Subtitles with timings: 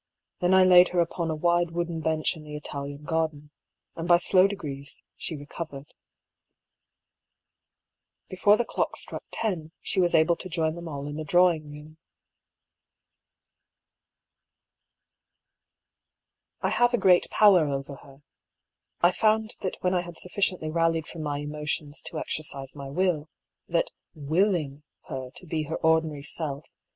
[0.39, 3.51] Then I laid her upon a wide wooden bench in the Italian garden,
[3.95, 5.89] and by slow degrees she recov ered.
[8.27, 11.69] Before the clock struck ten, she was able to join them all in the drawing
[11.71, 11.97] room.
[16.61, 18.23] I have a great power over her.
[19.01, 22.89] I found that when I had sufficiently rallied from my emotions to ex ercise my
[22.89, 23.29] will,
[23.67, 26.77] that witting her to be her ordinary self 266 I>^ PAULL'S THEORY.